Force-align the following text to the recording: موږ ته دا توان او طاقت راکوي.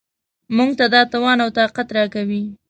موږ 0.55 0.69
ته 0.79 0.85
دا 0.93 1.01
توان 1.11 1.37
او 1.45 1.49
طاقت 1.57 1.87
راکوي. 1.97 2.43